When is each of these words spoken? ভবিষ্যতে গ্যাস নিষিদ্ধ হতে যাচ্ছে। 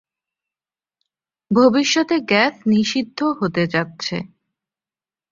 ভবিষ্যতে 1.51 2.15
গ্যাস 2.29 2.53
নিষিদ্ধ 2.67 3.19
হতে 3.39 3.63
যাচ্ছে। 3.67 4.17